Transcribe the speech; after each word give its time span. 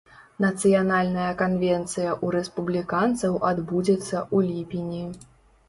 Нацыянальная 0.43 1.27
канвенцыя 1.41 2.07
ў 2.23 2.27
рэспубліканцаў 2.37 3.39
адбудзецца 3.53 4.17
ў 4.35 4.51
ліпені. 4.51 5.03